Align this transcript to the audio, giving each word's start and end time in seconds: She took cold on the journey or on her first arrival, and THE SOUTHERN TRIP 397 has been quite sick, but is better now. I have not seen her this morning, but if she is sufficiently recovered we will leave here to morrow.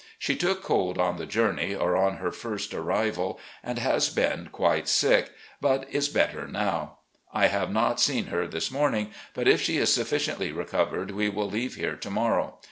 She 0.17 0.35
took 0.35 0.63
cold 0.63 0.97
on 0.97 1.17
the 1.17 1.27
journey 1.27 1.75
or 1.75 1.95
on 1.95 2.17
her 2.17 2.31
first 2.31 2.73
arrival, 2.73 3.39
and 3.63 3.77
THE 3.77 3.81
SOUTHERN 3.83 3.99
TRIP 3.99 4.13
397 4.15 4.39
has 4.41 4.41
been 4.41 4.51
quite 4.51 4.87
sick, 4.87 5.31
but 5.61 5.87
is 5.91 6.09
better 6.09 6.47
now. 6.47 6.97
I 7.31 7.45
have 7.45 7.69
not 7.69 7.99
seen 7.99 8.25
her 8.33 8.47
this 8.47 8.71
morning, 8.71 9.11
but 9.35 9.47
if 9.47 9.61
she 9.61 9.77
is 9.77 9.93
sufficiently 9.93 10.51
recovered 10.51 11.11
we 11.11 11.29
will 11.29 11.51
leave 11.51 11.75
here 11.75 11.95
to 11.95 12.09
morrow. 12.09 12.55